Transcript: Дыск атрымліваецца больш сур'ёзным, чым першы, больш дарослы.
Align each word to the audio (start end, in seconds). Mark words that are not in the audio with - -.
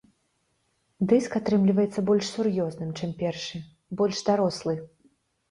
Дыск 1.11 1.35
атрымліваецца 1.39 1.99
больш 2.07 2.25
сур'ёзным, 2.31 2.89
чым 3.01 3.11
першы, 3.21 3.63
больш 4.01 4.17
дарослы. 4.33 4.73